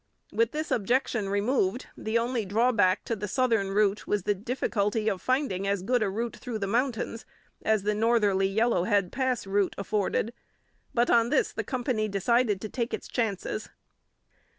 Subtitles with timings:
[0.33, 5.21] With this objection removed, the only drawback to the southern route was the difficulty of
[5.21, 7.23] finding as good a route through the mountains
[7.61, 10.33] as the northerly Yellowhead Pass route afforded,
[10.91, 13.69] but on this the company decided to take its chances.